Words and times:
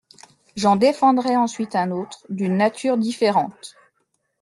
J’en 0.55 0.77
défendrai 0.77 1.35
ensuite 1.37 1.75
un 1.75 1.91
autre, 1.91 2.25
d’une 2.29 2.57
nature 2.57 2.97
différente. 2.97 3.75